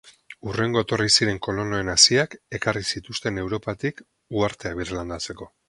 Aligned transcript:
Hurrengo 0.51 0.79
etorri 0.85 1.11
ziren 1.17 1.37
kolonoen 1.47 1.91
haziak 1.93 2.33
ekarri 2.61 2.83
zituzten 2.95 3.39
Europatik 3.45 4.05
uhartea 4.41 4.77
birlandatzeko. 4.81 5.53